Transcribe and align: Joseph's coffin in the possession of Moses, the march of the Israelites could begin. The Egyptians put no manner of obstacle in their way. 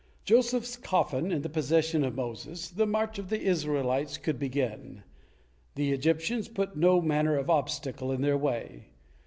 Joseph's 0.25 0.77
coffin 0.77 1.31
in 1.31 1.43
the 1.43 1.47
possession 1.49 2.03
of 2.03 2.15
Moses, 2.15 2.71
the 2.71 2.87
march 2.87 3.19
of 3.19 3.29
the 3.29 3.39
Israelites 3.39 4.17
could 4.17 4.39
begin. 4.39 5.03
The 5.75 5.91
Egyptians 5.91 6.47
put 6.47 6.75
no 6.75 6.99
manner 7.01 7.37
of 7.37 7.51
obstacle 7.51 8.11
in 8.11 8.21
their 8.21 8.35
way. 8.35 8.87